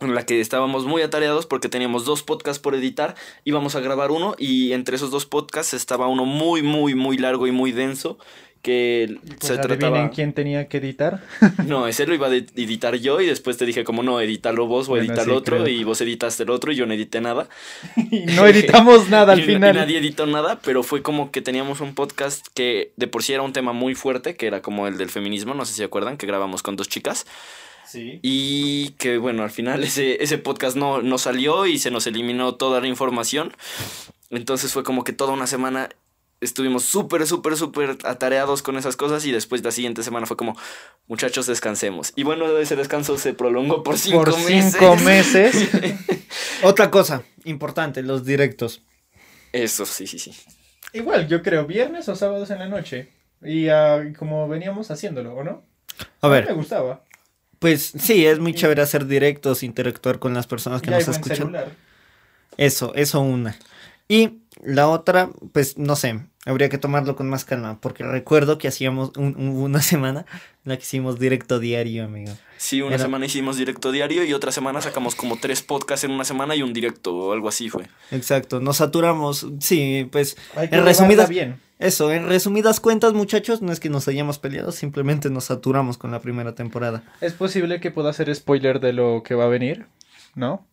en 0.00 0.14
la 0.14 0.24
que 0.24 0.40
estábamos 0.40 0.86
muy 0.86 1.02
atareados 1.02 1.46
porque 1.46 1.68
teníamos 1.68 2.04
dos 2.04 2.22
podcasts 2.22 2.60
por 2.60 2.74
editar, 2.74 3.14
íbamos 3.44 3.76
a 3.76 3.80
grabar 3.80 4.10
uno 4.10 4.34
y 4.38 4.72
entre 4.72 4.96
esos 4.96 5.10
dos 5.10 5.26
podcasts 5.26 5.74
estaba 5.74 6.08
uno 6.08 6.24
muy, 6.24 6.62
muy, 6.62 6.94
muy 6.94 7.18
largo 7.18 7.46
y 7.46 7.52
muy 7.52 7.72
denso 7.72 8.18
que 8.62 9.18
pues 9.24 9.38
se 9.40 9.58
trataba... 9.58 10.08
quién 10.10 10.32
tenía 10.32 10.68
que 10.68 10.78
editar? 10.78 11.20
no, 11.66 11.88
ese 11.88 12.06
lo 12.06 12.14
iba 12.14 12.28
a 12.28 12.30
editar 12.30 12.94
yo 12.94 13.20
y 13.20 13.26
después 13.26 13.56
te 13.58 13.66
dije 13.66 13.82
como 13.82 14.04
no, 14.04 14.20
edítalo 14.20 14.66
vos 14.66 14.88
o 14.88 14.96
editar 14.96 15.26
el 15.26 15.32
otro 15.32 15.68
y 15.68 15.82
vos 15.82 16.00
editaste 16.00 16.44
el 16.44 16.50
otro 16.50 16.72
y 16.72 16.76
yo 16.76 16.86
no 16.86 16.94
edité 16.94 17.20
nada. 17.20 17.48
y 18.10 18.20
no 18.20 18.46
editamos 18.46 19.08
nada 19.10 19.32
al 19.32 19.42
final. 19.44 19.74
Y 19.74 19.78
nadie 19.78 19.98
editó 19.98 20.26
nada, 20.26 20.60
pero 20.64 20.84
fue 20.84 21.02
como 21.02 21.32
que 21.32 21.42
teníamos 21.42 21.80
un 21.80 21.94
podcast 21.94 22.46
que 22.54 22.92
de 22.96 23.08
por 23.08 23.24
sí 23.24 23.32
era 23.32 23.42
un 23.42 23.52
tema 23.52 23.72
muy 23.72 23.96
fuerte, 23.96 24.36
que 24.36 24.46
era 24.46 24.62
como 24.62 24.86
el 24.86 24.96
del 24.96 25.10
feminismo, 25.10 25.54
no 25.54 25.64
sé 25.64 25.72
si 25.72 25.78
se 25.78 25.84
acuerdan, 25.84 26.16
que 26.16 26.26
grabamos 26.28 26.62
con 26.62 26.76
dos 26.76 26.88
chicas. 26.88 27.26
Sí. 27.84 28.20
Y 28.22 28.90
que 28.90 29.18
bueno, 29.18 29.42
al 29.42 29.50
final 29.50 29.82
ese, 29.82 30.22
ese 30.22 30.38
podcast 30.38 30.76
no, 30.76 31.02
no 31.02 31.18
salió 31.18 31.66
y 31.66 31.78
se 31.78 31.90
nos 31.90 32.06
eliminó 32.06 32.54
toda 32.54 32.80
la 32.80 32.86
información. 32.86 33.52
Entonces 34.30 34.72
fue 34.72 34.82
como 34.82 35.04
que 35.04 35.12
toda 35.12 35.32
una 35.32 35.46
semana 35.46 35.90
estuvimos 36.42 36.84
súper, 36.84 37.26
súper, 37.26 37.56
súper 37.56 37.96
atareados 38.04 38.62
con 38.62 38.76
esas 38.76 38.96
cosas 38.96 39.24
y 39.24 39.32
después 39.32 39.64
la 39.64 39.70
siguiente 39.70 40.02
semana 40.02 40.26
fue 40.26 40.36
como, 40.36 40.56
muchachos, 41.06 41.46
descansemos. 41.46 42.12
Y 42.16 42.24
bueno, 42.24 42.58
ese 42.58 42.76
descanso 42.76 43.16
se 43.16 43.32
prolongó 43.32 43.82
por 43.82 43.96
cinco 43.96 44.24
por 44.24 44.34
Cinco 44.34 44.96
meses. 44.96 45.70
Otra 46.62 46.90
cosa 46.90 47.22
importante, 47.44 48.02
los 48.02 48.24
directos. 48.24 48.82
Eso, 49.52 49.86
sí, 49.86 50.06
sí, 50.06 50.18
sí. 50.18 50.32
Igual, 50.92 51.28
yo 51.28 51.42
creo, 51.42 51.66
viernes 51.66 52.08
o 52.08 52.16
sábados 52.16 52.50
en 52.50 52.58
la 52.58 52.68
noche. 52.68 53.08
Y 53.42 53.68
uh, 53.68 54.12
como 54.18 54.48
veníamos 54.48 54.90
haciéndolo, 54.90 55.34
¿o 55.34 55.44
no? 55.44 55.62
A, 56.20 56.28
ver. 56.28 56.46
me 56.46 56.52
gustaba. 56.52 57.04
Pues 57.58 57.92
sí, 57.98 58.26
es 58.26 58.38
muy 58.38 58.54
chévere 58.54 58.82
hacer 58.82 59.06
directos, 59.06 59.62
interactuar 59.62 60.18
con 60.18 60.34
las 60.34 60.46
personas 60.46 60.82
que 60.82 60.90
nos 60.90 61.06
escuchan. 61.06 61.54
Eso, 62.56 62.92
eso 62.94 63.20
una. 63.20 63.56
Y 64.08 64.42
la 64.62 64.88
otra, 64.88 65.30
pues 65.52 65.78
no 65.78 65.96
sé, 65.96 66.20
habría 66.44 66.68
que 66.68 66.78
tomarlo 66.78 67.16
con 67.16 67.28
más 67.28 67.44
calma, 67.44 67.78
porque 67.80 68.04
recuerdo 68.04 68.58
que 68.58 68.68
hacíamos 68.68 69.12
una 69.16 69.82
semana 69.82 70.26
en 70.64 70.70
la 70.70 70.76
que 70.76 70.82
hicimos 70.82 71.18
directo 71.18 71.58
diario, 71.58 72.04
amigo. 72.04 72.32
Sí, 72.56 72.80
una 72.80 72.98
semana 72.98 73.26
hicimos 73.26 73.56
directo 73.56 73.90
diario 73.90 74.24
y 74.24 74.32
otra 74.32 74.52
semana 74.52 74.80
sacamos 74.80 75.14
como 75.16 75.38
tres 75.38 75.62
podcasts 75.62 76.04
en 76.04 76.12
una 76.12 76.24
semana 76.24 76.54
y 76.54 76.62
un 76.62 76.72
directo 76.72 77.14
o 77.14 77.32
algo 77.32 77.48
así 77.48 77.68
fue. 77.68 77.86
Exacto, 78.10 78.60
nos 78.60 78.76
saturamos, 78.76 79.46
sí, 79.60 80.08
pues 80.10 80.36
en 80.56 80.84
resumidas 80.84 81.28
bien. 81.28 81.60
Eso, 81.80 82.12
en 82.12 82.28
resumidas 82.28 82.78
cuentas, 82.78 83.12
muchachos, 83.12 83.60
no 83.60 83.72
es 83.72 83.80
que 83.80 83.90
nos 83.90 84.06
hayamos 84.06 84.38
peleado, 84.38 84.70
simplemente 84.70 85.30
nos 85.30 85.46
saturamos 85.46 85.98
con 85.98 86.12
la 86.12 86.20
primera 86.20 86.54
temporada. 86.54 87.02
Es 87.20 87.32
posible 87.32 87.80
que 87.80 87.90
pueda 87.90 88.10
hacer 88.10 88.32
spoiler 88.32 88.78
de 88.78 88.92
lo 88.92 89.24
que 89.24 89.34
va 89.34 89.46
a 89.46 89.48
venir, 89.48 89.86
¿no? 90.36 90.64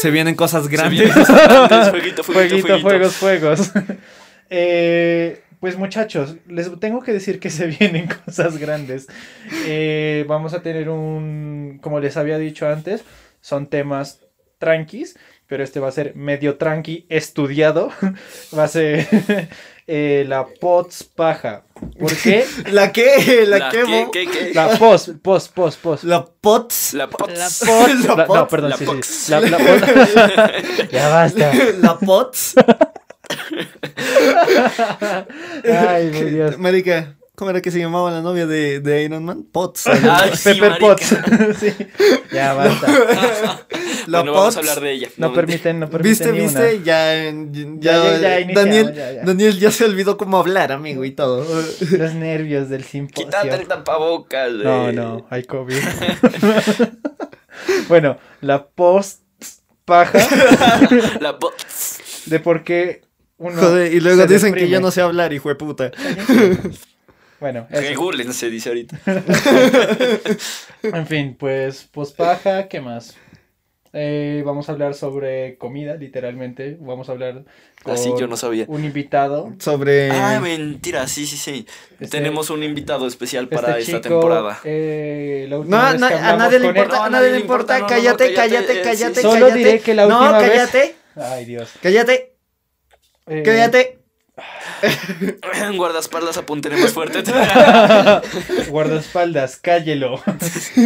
Se 0.00 0.10
vienen 0.10 0.34
cosas 0.34 0.66
grandes. 0.66 1.12
fueguito, 1.90 2.24
fueguito, 2.24 2.80
fuegos, 2.80 3.12
fuegos. 3.14 3.70
Eh, 4.54 5.42
pues 5.60 5.78
muchachos, 5.78 6.36
les 6.46 6.68
tengo 6.78 7.00
que 7.00 7.12
decir 7.12 7.40
que 7.40 7.48
se 7.48 7.66
vienen 7.78 8.06
cosas 8.26 8.58
grandes. 8.58 9.06
Eh, 9.66 10.26
vamos 10.28 10.52
a 10.52 10.60
tener 10.60 10.90
un, 10.90 11.78
como 11.82 12.00
les 12.00 12.18
había 12.18 12.36
dicho 12.36 12.68
antes, 12.68 13.02
son 13.40 13.68
temas 13.68 14.20
tranquis, 14.58 15.16
pero 15.46 15.64
este 15.64 15.80
va 15.80 15.88
a 15.88 15.92
ser 15.92 16.14
medio 16.16 16.56
tranqui, 16.56 17.06
estudiado. 17.08 17.90
Va 18.56 18.64
a 18.64 18.68
ser 18.68 19.06
eh, 19.86 20.24
la 20.28 20.46
POTS 20.46 21.04
paja. 21.04 21.64
¿Por 21.98 22.14
qué? 22.16 22.44
¿La 22.70 22.92
qué? 22.92 23.44
¿La, 23.46 23.70
qué, 23.70 24.52
La 24.54 24.78
POS, 24.78 25.12
POS, 25.22 25.48
POS, 25.48 25.76
POS. 25.76 26.04
La 26.04 26.24
POTS. 26.24 26.94
La 26.94 27.08
POTS. 27.08 27.38
La 27.38 28.26
POTS. 28.26 28.28
no, 28.28 28.48
perdón, 28.48 28.70
la 28.70 28.76
sí, 28.76 28.86
sí. 29.02 29.30
La, 29.30 29.40
la 29.40 30.52
ya 30.90 31.08
basta. 31.08 31.52
La 31.80 31.98
POTS. 31.98 32.54
Ay, 35.88 36.10
mi 36.10 36.30
Dios. 36.30 36.58
Marica, 36.58 37.16
¿Cómo 37.34 37.50
era 37.50 37.62
que 37.62 37.70
se 37.70 37.78
llamaba 37.78 38.10
la 38.10 38.20
novia 38.20 38.46
de, 38.46 38.80
de 38.80 39.04
Iron 39.04 39.24
Man? 39.24 39.44
Potts. 39.50 39.88
Pepper 40.44 40.76
Potts. 40.78 41.06
sí. 41.58 41.72
Ya 42.30 42.52
basta. 42.52 42.86
la 44.06 44.18
bueno, 44.18 44.32
vamos 44.34 44.56
a 44.56 44.58
hablar 44.60 44.80
de 44.80 44.92
ella. 44.92 45.08
No, 45.16 45.32
permiten, 45.32 45.80
no 45.80 45.88
permiten. 45.88 46.10
¿Viste, 46.10 46.30
viste? 46.30 46.82
Ya, 46.84 47.14
ya, 47.24 47.40
ya, 47.80 48.38
ya 48.38 48.54
Daniel, 48.54 48.94
ya, 48.94 49.24
Daniel 49.24 49.58
ya 49.58 49.70
se 49.70 49.86
olvidó 49.86 50.18
cómo 50.18 50.38
hablar, 50.38 50.72
amigo, 50.72 51.06
y 51.06 51.12
todo. 51.12 51.46
Los 51.90 52.14
nervios 52.14 52.68
del 52.68 52.84
simposio. 52.84 53.24
Quítate 53.24 53.54
el 53.54 53.66
tapabocas. 53.66 54.52
No, 54.52 54.92
no, 54.92 55.26
hay 55.30 55.44
COVID. 55.44 55.82
bueno, 57.88 58.18
la 58.42 58.66
post 58.66 59.22
paja. 59.86 60.18
la 61.18 61.38
post. 61.38 62.26
De 62.26 62.38
por 62.40 62.62
qué 62.62 63.02
uno. 63.42 63.60
Joder, 63.60 63.92
y 63.92 64.00
luego 64.00 64.26
dicen 64.26 64.54
que 64.54 64.68
yo 64.68 64.80
no 64.80 64.90
sé 64.90 65.02
hablar, 65.02 65.32
hijo 65.32 65.48
de 65.48 65.54
puta. 65.56 65.90
Bueno, 67.42 67.66
eso. 67.70 68.32
se 68.34 68.50
dice 68.50 68.68
ahorita. 68.68 69.00
en 70.84 71.06
fin, 71.08 71.36
pues 71.36 71.88
pospaja, 71.90 72.68
¿qué 72.68 72.80
más? 72.80 73.16
Eh, 73.92 74.44
vamos 74.46 74.68
a 74.68 74.72
hablar 74.72 74.94
sobre 74.94 75.58
comida, 75.58 75.96
literalmente. 75.96 76.78
Vamos 76.80 77.08
a 77.08 77.12
hablar 77.12 77.42
con 77.82 77.94
Así 77.94 78.12
yo 78.16 78.28
no 78.28 78.36
sabía. 78.36 78.64
un 78.68 78.84
invitado. 78.84 79.52
Sobre. 79.58 80.12
Ah, 80.12 80.38
mentira, 80.40 81.08
sí, 81.08 81.26
sí, 81.26 81.36
sí. 81.36 81.66
Este 81.98 82.18
Tenemos 82.18 82.48
un 82.48 82.62
invitado 82.62 83.08
especial 83.08 83.48
para 83.48 83.76
este 83.76 83.96
esta 83.96 84.08
temporada. 84.08 84.60
Eh, 84.62 85.48
no, 85.50 85.76
a 85.76 85.96
nadie 85.96 86.60
le 86.60 86.68
importa, 86.68 87.04
a 87.04 87.10
nadie 87.10 87.32
le 87.32 87.40
importa. 87.40 87.86
cállate, 87.88 88.32
cállate, 88.34 88.82
cállate, 88.82 89.20
Solo 89.20 89.50
diré 89.50 89.80
que 89.80 89.94
la 89.94 90.06
última 90.06 90.30
no, 90.30 90.38
cállate. 90.38 90.94
Ay, 91.16 91.44
Dios. 91.44 91.72
Cállate. 91.82 92.31
Eh, 93.32 93.42
cállate. 93.42 93.98
Guardaespaldas, 95.76 96.36
apuntaré 96.36 96.76
más 96.76 96.92
fuerte. 96.92 97.22
Guardaespaldas, 98.68 99.56
cállelo. 99.56 100.20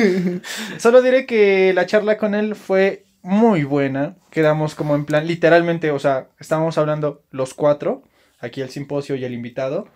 Solo 0.78 1.02
diré 1.02 1.26
que 1.26 1.72
la 1.74 1.86
charla 1.86 2.18
con 2.18 2.34
él 2.34 2.54
fue 2.54 3.04
muy 3.22 3.64
buena. 3.64 4.16
Quedamos 4.30 4.74
como 4.74 4.94
en 4.94 5.06
plan, 5.06 5.26
literalmente, 5.26 5.90
o 5.90 5.98
sea, 5.98 6.28
estábamos 6.38 6.78
hablando 6.78 7.24
los 7.30 7.54
cuatro, 7.54 8.04
aquí 8.38 8.60
el 8.60 8.70
simposio 8.70 9.16
y 9.16 9.24
el 9.24 9.34
invitado. 9.34 9.88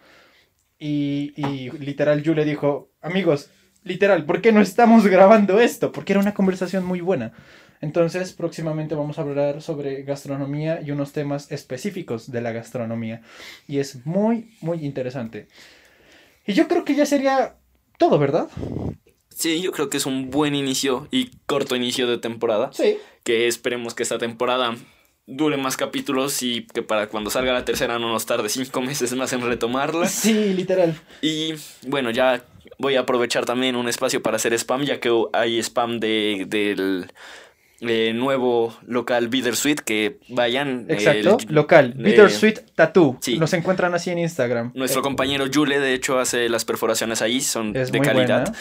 Y, 0.78 1.32
y 1.36 1.70
literal, 1.78 2.22
Yu 2.22 2.34
le 2.34 2.44
dijo, 2.44 2.90
amigos, 3.02 3.50
literal, 3.84 4.24
¿por 4.24 4.40
qué 4.40 4.50
no 4.50 4.60
estamos 4.60 5.06
grabando 5.06 5.60
esto? 5.60 5.92
Porque 5.92 6.14
era 6.14 6.20
una 6.20 6.34
conversación 6.34 6.84
muy 6.84 7.00
buena. 7.00 7.32
Entonces, 7.80 8.32
próximamente 8.32 8.94
vamos 8.94 9.18
a 9.18 9.22
hablar 9.22 9.62
sobre 9.62 10.02
gastronomía 10.02 10.80
y 10.82 10.90
unos 10.90 11.12
temas 11.12 11.50
específicos 11.50 12.30
de 12.30 12.42
la 12.42 12.52
gastronomía. 12.52 13.22
Y 13.66 13.78
es 13.78 14.04
muy, 14.04 14.50
muy 14.60 14.84
interesante. 14.84 15.48
Y 16.46 16.52
yo 16.52 16.68
creo 16.68 16.84
que 16.84 16.94
ya 16.94 17.06
sería 17.06 17.56
todo, 17.98 18.18
¿verdad? 18.18 18.48
Sí, 19.28 19.62
yo 19.62 19.72
creo 19.72 19.88
que 19.88 19.96
es 19.96 20.04
un 20.04 20.30
buen 20.30 20.54
inicio 20.54 21.08
y 21.10 21.30
corto 21.46 21.74
inicio 21.74 22.06
de 22.06 22.18
temporada. 22.18 22.70
Sí. 22.72 22.98
Que 23.24 23.46
esperemos 23.46 23.94
que 23.94 24.02
esta 24.02 24.18
temporada 24.18 24.76
dure 25.26 25.56
más 25.56 25.76
capítulos 25.76 26.42
y 26.42 26.66
que 26.66 26.82
para 26.82 27.08
cuando 27.08 27.30
salga 27.30 27.52
la 27.52 27.64
tercera 27.64 27.98
no 27.98 28.12
nos 28.12 28.26
tarde 28.26 28.48
cinco 28.48 28.82
meses 28.82 29.14
más 29.14 29.32
en 29.32 29.40
retomarla. 29.40 30.06
Sí, 30.08 30.52
literal. 30.54 31.00
Y 31.22 31.54
bueno, 31.86 32.10
ya 32.10 32.44
voy 32.78 32.96
a 32.96 33.00
aprovechar 33.00 33.46
también 33.46 33.76
un 33.76 33.88
espacio 33.88 34.22
para 34.22 34.36
hacer 34.36 34.52
spam, 34.54 34.82
ya 34.82 35.00
que 35.00 35.10
hay 35.32 35.58
spam 35.58 36.00
de, 36.00 36.44
del 36.48 37.12
eh, 37.80 38.12
nuevo 38.14 38.76
local 38.86 39.28
Bittersweet, 39.28 39.80
que 39.80 40.18
vayan. 40.28 40.86
Exacto, 40.88 41.38
local, 41.48 41.94
Bittersweet 41.96 42.74
Tattoo. 42.74 43.18
Sí. 43.20 43.36
Los 43.36 43.52
encuentran 43.54 43.94
así 43.94 44.10
en 44.10 44.18
Instagram. 44.18 44.72
Nuestro 44.74 45.02
compañero 45.02 45.46
Yule, 45.46 45.78
de 45.78 45.94
hecho, 45.94 46.18
hace 46.18 46.48
las 46.48 46.64
perforaciones 46.64 47.22
ahí, 47.22 47.40
son 47.40 47.72
de 47.72 48.00
calidad. 48.00 48.54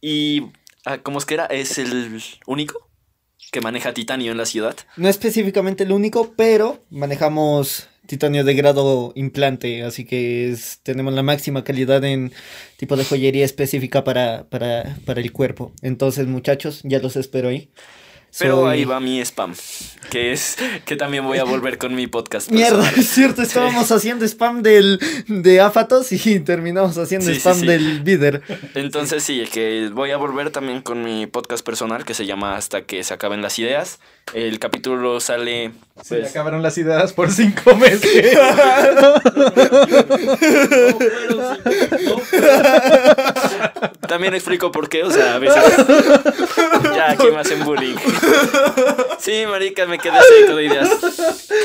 Y, 0.00 0.46
ah, 0.84 0.98
¿cómo 0.98 1.18
es 1.18 1.26
que 1.26 1.34
era? 1.34 1.46
¿Es 1.46 1.78
el 1.78 2.20
único 2.46 2.88
que 3.50 3.60
maneja 3.60 3.92
titanio 3.92 4.32
en 4.32 4.38
la 4.38 4.46
ciudad? 4.46 4.76
No 4.96 5.08
específicamente 5.08 5.84
el 5.84 5.92
único, 5.92 6.32
pero 6.36 6.82
manejamos 6.90 7.88
titanio 8.06 8.42
de 8.42 8.54
grado 8.54 9.12
implante, 9.14 9.82
así 9.84 10.04
que 10.04 10.56
tenemos 10.82 11.14
la 11.14 11.22
máxima 11.22 11.62
calidad 11.62 12.02
en 12.04 12.32
tipo 12.76 12.96
de 12.96 13.04
joyería 13.04 13.44
específica 13.44 14.02
para, 14.02 14.48
para, 14.48 14.96
para 15.04 15.20
el 15.20 15.30
cuerpo. 15.32 15.72
Entonces, 15.82 16.26
muchachos, 16.26 16.80
ya 16.84 16.98
los 16.98 17.16
espero 17.16 17.48
ahí. 17.48 17.70
Pero 18.38 18.62
Soy- 18.62 18.70
ahí 18.72 18.84
va 18.86 18.98
mi 18.98 19.20
spam, 19.20 19.54
que 20.10 20.32
es 20.32 20.56
que 20.86 20.96
también 20.96 21.26
voy 21.26 21.36
a 21.38 21.44
volver 21.44 21.76
con 21.76 21.94
mi 21.94 22.06
podcast. 22.06 22.48
Mierda, 22.50 22.78
personal. 22.78 22.98
es 23.00 23.08
cierto, 23.10 23.42
estábamos 23.42 23.92
haciendo 23.92 24.24
spam 24.24 24.62
del 24.62 24.98
de 25.28 25.60
Afatos 25.60 26.10
y 26.12 26.40
terminamos 26.40 26.96
haciendo 26.96 27.26
Sí, 27.26 27.34
spam 27.38 27.60
sí. 27.60 27.66
del 27.66 28.00
Bider. 28.00 28.40
Entonces 28.74 29.22
sí, 29.22 29.44
que 29.52 29.90
voy 29.92 30.12
a 30.12 30.16
volver 30.16 30.48
también 30.50 30.80
con 30.80 31.04
mi 31.04 31.26
podcast 31.26 31.62
personal 31.64 32.06
que 32.06 32.14
se 32.14 32.24
llama 32.24 32.56
Hasta 32.56 32.82
que 32.82 33.04
se 33.04 33.12
acaben 33.12 33.42
las 33.42 33.58
ideas. 33.58 33.98
El 34.32 34.58
capítulo 34.60 35.20
sale 35.20 35.72
Se 36.02 36.16
pues, 36.20 36.30
acabaron 36.30 36.62
las 36.62 36.78
ideas 36.78 37.12
por 37.12 37.30
cinco 37.30 37.76
meses. 37.76 38.32
También 44.08 44.34
explico 44.34 44.72
por 44.72 44.88
qué, 44.88 45.02
o 45.04 45.10
sea, 45.10 45.34
a 45.34 45.38
veces. 45.38 45.62
ya, 47.06 47.12
aquí 47.12 47.26
me 47.30 47.40
hacen 47.40 47.64
bullying. 47.64 47.96
Sí, 49.18 49.44
marica, 49.46 49.86
me 49.86 49.98
quedé 49.98 50.18
seco 50.20 50.56
de 50.56 50.64
ideas. 50.64 50.88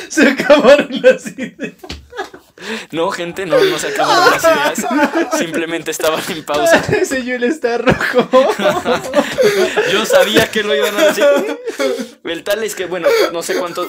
Se 0.09 0.27
acabaron 0.27 0.89
las 1.01 1.25
ideas. 1.39 1.73
No, 2.91 3.09
gente, 3.09 3.47
no, 3.47 3.59
no 3.59 3.79
se 3.79 3.87
acabaron 3.87 4.31
las 4.31 4.43
ideas. 4.43 5.37
Simplemente 5.39 5.89
estaban 5.89 6.21
en 6.29 6.43
pausa. 6.43 6.83
Ese 7.01 7.23
Yul 7.25 7.43
está 7.43 7.79
rojo. 7.79 8.29
Yo 9.91 10.05
sabía 10.05 10.51
que 10.51 10.61
lo 10.61 10.75
iban 10.75 10.95
a 10.97 11.07
decir. 11.07 11.25
El 12.23 12.43
tal 12.43 12.63
es 12.63 12.75
que, 12.75 12.85
bueno, 12.85 13.07
no 13.33 13.41
sé 13.41 13.55
cuántos. 13.55 13.87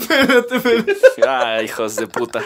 Ay, 1.27 1.67
hijos 1.67 1.97
de 1.97 2.07
puta. 2.07 2.43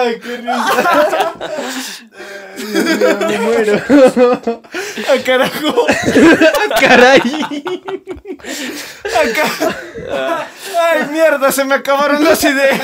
Ay, 0.00 0.20
qué 0.20 0.36
risa. 0.38 1.34
Ay, 2.16 2.96
Dios 2.98 3.18
mío, 3.18 3.28
me 3.28 3.38
muero. 3.38 3.82
¡Ah, 5.08 5.16
carajo! 5.24 5.86
Caray. 6.80 7.20
Acá. 9.04 9.76
¡Ay, 10.80 11.06
mierda! 11.10 11.52
Se 11.52 11.64
me 11.64 11.74
acabaron 11.74 12.22
las 12.24 12.42
ideas. 12.44 12.80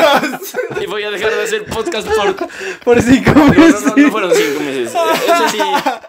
Y 0.81 0.87
voy 0.87 1.05
a 1.05 1.11
dejar 1.11 1.31
de 1.35 1.43
hacer 1.43 1.65
podcast 1.67 2.09
por. 2.09 2.37
Por 2.85 3.03
cinco 3.03 3.33
No, 3.35 3.47
no, 3.47 3.53
meses. 3.53 3.85
no, 3.87 3.95
no 3.97 4.11
fueron 4.11 4.33
cinco 4.35 4.61
meses. 4.61 4.93
Ese 4.95 5.49
sí, 5.51 5.59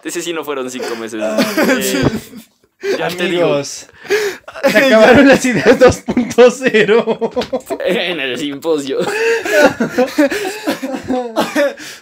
ese 0.04 0.22
sí 0.22 0.32
no 0.32 0.44
fueron 0.44 0.70
cinco 0.70 0.94
meses. 0.96 1.22
Eh, 1.22 2.02
ya 2.98 3.08
te 3.08 3.24
digo. 3.24 3.44
Amigos, 3.44 3.86
se 4.70 4.78
acabaron 4.78 5.28
las 5.28 5.44
ideas 5.44 5.78
2.0. 5.78 7.78
En 7.84 8.20
el 8.20 8.38
simposio. 8.38 8.98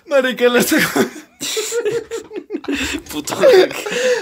Marica, 0.06 0.48
la 0.48 0.62
segunda. 0.62 1.10
Puto. 3.10 3.36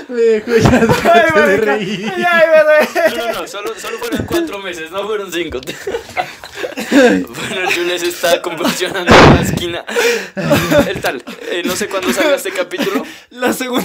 Me 0.09 0.21
dejó 0.21 0.57
ya 0.57 0.81
¡Ay, 0.81 0.87
déjate 0.87 1.41
de 1.41 1.57
reír. 1.59 2.13
¡Ay, 2.15 2.23
ay, 2.25 2.45
ay! 2.81 2.89
No, 3.17 3.27
no, 3.27 3.33
no, 3.41 3.47
solo, 3.49 3.75
solo 3.79 3.99
fueron 3.99 4.27
cuatro 4.27 4.59
meses, 4.61 4.91
no 4.91 5.07
fueron 5.07 5.33
cinco. 5.33 5.61
Bueno, 6.91 7.71
Jules 7.75 8.03
está 8.03 8.41
convulsionando 8.41 9.13
en 9.13 9.35
la 9.35 9.41
esquina. 9.43 9.85
El 10.87 11.01
tal, 11.01 11.23
eh, 11.51 11.63
no 11.65 11.77
sé 11.77 11.89
cuándo 11.89 12.13
salga 12.13 12.37
este 12.37 12.53
capítulo. 12.53 13.05
La 13.31 13.53
segunda. 13.53 13.85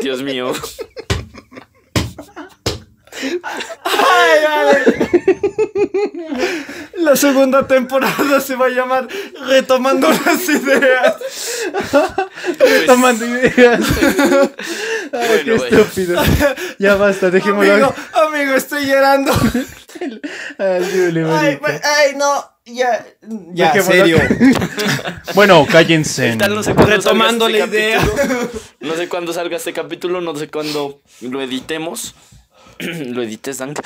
Dios 0.00 0.22
mío. 0.22 0.52
¡Ay, 4.26 4.44
vale! 4.44 5.06
La 6.96 7.14
segunda 7.14 7.66
temporada 7.66 8.40
se 8.40 8.56
va 8.56 8.66
a 8.66 8.70
llamar 8.70 9.06
Retomando 9.46 10.08
las 10.10 10.48
ideas. 10.48 11.16
Pues, 12.58 12.86
Tomando 12.86 13.24
ideas. 13.26 13.80
Ay, 15.12 15.42
qué 15.44 15.54
estúpido. 15.54 16.22
Ya 16.78 16.94
basta, 16.94 17.30
dejémoslo. 17.30 17.72
Amigo, 17.72 17.94
amigo, 18.14 18.54
estoy 18.54 18.86
llorando. 18.86 19.32
Ay, 20.58 22.14
no. 22.16 22.50
Ya, 22.66 23.06
ya, 23.52 23.72
Dejémoslo 23.72 23.92
serio. 23.94 24.18
Bueno, 25.34 25.66
cállense. 25.70 26.30
el 26.30 26.38
tal, 26.38 26.54
no 26.54 26.62
sé 26.64 26.74
cuándo 26.74 26.96
Retomando 26.96 27.44
salga 27.46 27.58
la 27.58 27.64
este 27.64 27.78
idea. 27.78 27.98
capítulo. 28.00 28.50
No 28.80 28.94
sé 28.94 29.08
cuándo 29.08 29.32
salga 29.32 29.56
este 29.56 29.72
capítulo, 29.72 30.20
no 30.20 30.34
sé 30.36 30.48
cuándo 30.48 31.00
lo 31.20 31.40
editemos. 31.42 32.14
lo 32.78 33.22
edites, 33.22 33.58
Dank. 33.58 33.80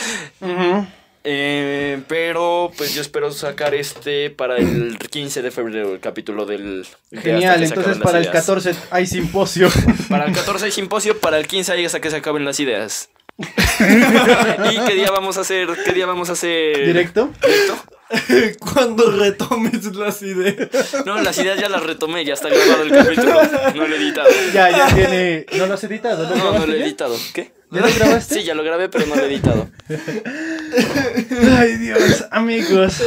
Eh, 1.23 2.01
pero 2.09 2.73
pues 2.79 2.95
yo 2.95 3.03
espero 3.03 3.31
sacar 3.31 3.75
este 3.75 4.31
para 4.31 4.57
el 4.57 4.99
15 4.99 5.43
de 5.43 5.51
febrero, 5.51 5.93
el 5.93 6.01
capítulo 6.01 6.47
del... 6.47 6.87
Genial, 7.13 7.63
entonces 7.63 7.99
para 7.99 8.19
el 8.19 8.25
ideas. 8.25 8.47
14 8.47 8.75
hay 8.91 9.07
simposio. 9.07 9.69
Para 10.09 10.25
el 10.27 10.33
14 10.33 10.65
hay 10.67 10.73
simposio, 10.73 11.19
para 11.19 11.39
el 11.39 11.47
15 11.47 11.73
hay 11.73 11.85
hasta 11.85 12.01
que 12.01 12.11
se 12.11 12.17
acaben 12.17 12.45
las 12.45 12.59
ideas. 12.59 13.11
¿Y 13.39 14.79
qué 14.87 14.95
día 14.95 15.11
vamos 15.11 15.37
a 15.39 15.43
hacer? 15.43 15.69
¿Qué 15.85 15.93
día 15.93 16.07
vamos 16.07 16.31
a 16.31 16.33
hacer? 16.33 16.87
¿Directo? 16.87 17.31
¿Directo? 17.43 18.59
Cuando 18.75 19.11
retomes 19.11 19.95
las 19.95 20.21
ideas. 20.23 20.69
No, 21.07 21.21
las 21.21 21.39
ideas 21.39 21.59
ya 21.59 21.69
las 21.69 21.83
retomé, 21.83 22.25
ya 22.25 22.35
está 22.35 22.49
grabado 22.49 22.83
el 22.83 22.91
capítulo. 22.91 23.41
No 23.75 23.87
lo 23.87 23.95
he 23.95 23.99
editado. 23.99 24.29
Ya, 24.53 24.71
ya 24.71 24.95
tiene. 24.95 25.47
¿No 25.57 25.67
lo 25.67 25.75
has 25.75 25.85
editado? 25.85 26.29
¿Lo 26.29 26.37
No, 26.37 26.37
no 26.37 26.43
grabaste 26.43 26.67
lo 26.67 26.75
he 26.75 26.83
editado. 26.83 27.17
¿Qué? 27.33 27.53
¿Ya 27.71 27.81
lo 27.81 27.95
grabaste? 27.95 28.35
Sí, 28.41 28.45
ya 28.45 28.55
lo 28.55 28.63
grabé, 28.63 28.89
pero 28.89 29.07
no 29.07 29.17
lo 29.17 29.23
he 29.23 29.27
editado. 29.27 29.69
Ay, 31.59 31.77
Dios, 31.79 32.27
amigos. 32.31 33.03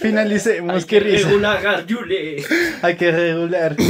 Finalicemos, 0.00 0.84
qué 0.86 1.00
risa. 1.00 1.28
Hay 2.82 2.96
que 2.96 3.12
regular. 3.12 3.76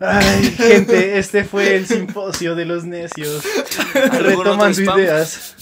Ay, 0.00 0.44
gente, 0.50 1.18
este 1.18 1.44
fue 1.44 1.76
el 1.76 1.86
simposio 1.86 2.56
de 2.56 2.64
los 2.64 2.84
necios. 2.84 3.44
¿Algún 3.94 4.10
otro 4.10 4.22
Retomando 4.22 4.80
spam? 4.82 4.98
ideas. 4.98 5.56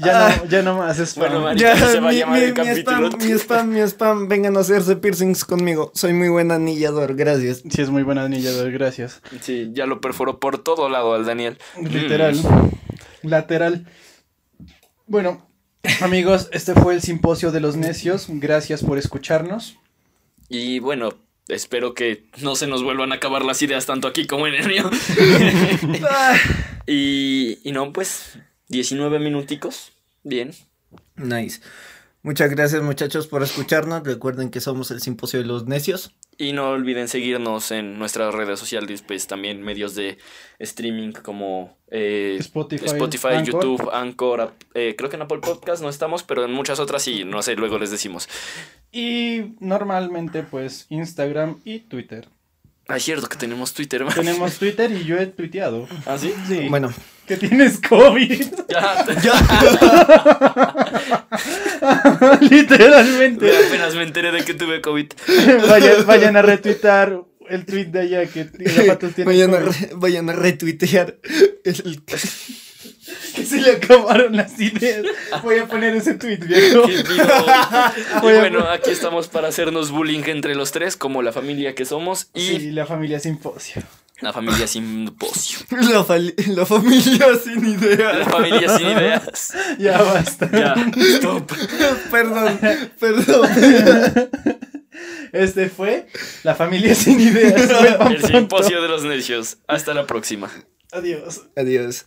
Ya 0.00 0.36
no, 0.36 0.44
ya 0.46 0.62
no 0.62 0.76
más 0.78 0.98
spam. 0.98 1.28
Bueno, 1.30 1.40
marica, 1.44 1.74
Ya, 1.74 1.88
se 1.88 2.00
va 2.00 2.10
a 2.10 2.12
mi, 2.12 2.20
el 2.20 2.52
mi 2.54 2.68
spam, 2.80 3.10
mi 3.18 3.32
spam, 3.38 3.68
mi 3.70 3.80
spam. 3.80 4.28
Vengan 4.28 4.56
a 4.58 4.60
hacerse 4.60 4.96
piercings 4.96 5.46
conmigo. 5.46 5.92
Soy 5.94 6.12
muy 6.12 6.28
buen 6.28 6.50
anillador, 6.50 7.16
gracias. 7.16 7.62
Sí, 7.70 7.80
es 7.80 7.88
muy 7.88 8.02
buen 8.02 8.18
anillador, 8.18 8.70
gracias. 8.70 9.22
Sí, 9.40 9.70
ya 9.72 9.86
lo 9.86 10.02
perforó 10.02 10.38
por 10.40 10.62
todo 10.62 10.90
lado 10.90 11.14
al 11.14 11.24
Daniel. 11.24 11.58
Literal. 11.80 12.36
Mm. 12.36 13.28
Lateral. 13.28 13.86
Bueno, 15.06 15.48
amigos, 16.02 16.48
este 16.52 16.74
fue 16.74 16.94
el 16.94 17.00
simposio 17.00 17.50
de 17.50 17.60
los 17.60 17.76
necios. 17.76 18.26
Gracias 18.28 18.84
por 18.84 18.98
escucharnos. 18.98 19.78
Y 20.50 20.80
bueno, 20.80 21.14
espero 21.50 21.94
que 21.94 22.24
no 22.38 22.56
se 22.56 22.66
nos 22.66 22.82
vuelvan 22.82 23.12
a 23.12 23.16
acabar 23.16 23.44
las 23.44 23.60
ideas 23.62 23.86
tanto 23.86 24.08
aquí 24.08 24.26
como 24.26 24.46
en 24.46 24.54
el 24.54 24.66
mío. 24.66 24.90
y, 26.86 27.58
y 27.62 27.72
no, 27.72 27.92
pues, 27.92 28.38
19 28.68 29.18
minuticos. 29.18 29.92
Bien. 30.22 30.52
Nice. 31.16 31.60
Muchas 32.22 32.50
gracias 32.50 32.82
muchachos 32.82 33.26
por 33.26 33.42
escucharnos. 33.42 34.04
Recuerden 34.04 34.50
que 34.50 34.60
somos 34.60 34.90
el 34.90 35.00
Simposio 35.00 35.40
de 35.40 35.46
los 35.46 35.66
Necios. 35.66 36.14
Y 36.40 36.54
no 36.54 36.70
olviden 36.70 37.06
seguirnos 37.06 37.70
en 37.70 37.98
nuestras 37.98 38.34
redes 38.34 38.58
sociales, 38.58 39.02
pues 39.02 39.26
también 39.26 39.60
medios 39.60 39.94
de 39.94 40.16
streaming 40.58 41.12
como 41.12 41.76
eh, 41.90 42.38
Spotify, 42.40 42.86
Spotify 42.86 43.34
Anchor. 43.34 43.62
YouTube, 43.62 43.90
Anchor, 43.92 44.54
eh, 44.72 44.94
creo 44.96 45.10
que 45.10 45.16
en 45.16 45.22
Apple 45.22 45.40
Podcast 45.40 45.82
no 45.82 45.90
estamos, 45.90 46.22
pero 46.22 46.42
en 46.46 46.52
muchas 46.52 46.80
otras 46.80 47.02
sí, 47.02 47.24
no 47.24 47.42
sé, 47.42 47.56
luego 47.56 47.78
les 47.78 47.90
decimos. 47.90 48.26
Y 48.90 49.52
normalmente, 49.60 50.42
pues, 50.42 50.86
Instagram 50.88 51.60
y 51.66 51.80
Twitter. 51.80 52.26
Ah, 52.88 52.96
es 52.96 53.02
cierto 53.02 53.28
que 53.28 53.36
tenemos 53.36 53.74
Twitter. 53.74 54.02
Tenemos 54.14 54.58
Twitter 54.58 54.90
y 54.92 55.04
yo 55.04 55.18
he 55.18 55.26
tuiteado. 55.26 55.86
¿Ah, 56.06 56.16
sí? 56.16 56.32
Sí. 56.48 56.68
Bueno, 56.70 56.90
Que 57.30 57.36
tienes 57.36 57.78
COVID. 57.88 58.42
Ya, 58.68 59.04
Literalmente. 62.40 63.52
apenas 63.68 63.94
me 63.94 64.02
enteré 64.02 64.32
de 64.32 64.44
que 64.44 64.52
tuve 64.54 64.80
COVID. 64.80 65.06
vayan, 65.68 66.04
vayan 66.06 66.36
a 66.36 66.42
retuitar 66.42 67.22
el 67.48 67.64
tweet 67.66 67.84
de 67.86 68.00
allá 68.00 68.26
que 68.26 68.44
Zapatos 68.68 69.14
tiene 69.14 69.30
vayan 69.30 69.54
a, 69.54 69.58
re- 69.60 69.90
vayan 69.94 70.28
a 70.28 70.32
retuitear 70.32 71.18
el... 71.64 72.02
Que 73.34 73.44
se 73.44 73.60
le 73.60 73.72
acabaron 73.72 74.36
las 74.36 74.58
ideas. 74.60 75.04
Voy 75.42 75.58
a 75.58 75.66
poner 75.66 75.94
ese 75.96 76.14
tweet, 76.14 76.38
viejo. 76.38 76.88
Y 76.90 77.02
bueno, 78.22 78.68
aquí 78.68 78.90
estamos 78.90 79.28
para 79.28 79.48
hacernos 79.48 79.90
bullying 79.92 80.22
entre 80.26 80.54
los 80.56 80.72
tres, 80.72 80.96
como 80.96 81.22
la 81.22 81.32
familia 81.32 81.74
que 81.74 81.84
somos 81.84 82.28
y 82.34 82.40
Sí, 82.40 82.70
la 82.72 82.86
familia 82.86 83.18
simposio. 83.20 83.82
La 84.20 84.32
familia 84.32 84.66
sin 84.66 85.06
pocio. 85.16 85.58
La, 85.70 86.04
la 86.48 86.66
familia 86.66 87.26
sin 87.42 87.62
La 87.62 87.68
idea. 87.68 88.24
familia 88.26 88.76
sin 88.78 88.86
ideas. 88.88 89.52
Ya 89.78 90.02
basta. 90.02 90.50
Ya, 90.52 90.74
stop. 91.16 91.50
perdón, 92.10 92.58
perdón. 92.98 93.48
Este 95.32 95.68
fue 95.68 96.06
la 96.42 96.54
familia 96.54 96.94
sin 96.94 97.20
ideas. 97.20 97.70
El 98.10 98.22
simposio 98.24 98.82
de 98.82 98.88
los 98.88 99.04
necios. 99.04 99.58
Hasta 99.66 99.94
la 99.94 100.06
próxima. 100.06 100.50
Adiós. 100.92 101.42
Adiós. 101.56 102.04